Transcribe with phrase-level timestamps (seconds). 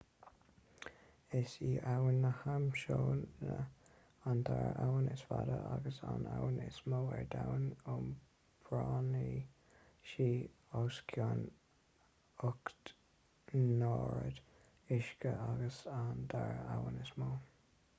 [1.39, 3.57] is í abhainn na hamasóine
[4.31, 9.13] an dara abhainn is faide agus an abhainn is mó ar domhan iompraíonn
[10.15, 10.29] sí
[10.81, 11.45] os cionn
[12.51, 12.91] 8
[13.63, 14.43] n-oiread
[14.99, 17.33] uisce agus an dara abhainn is mó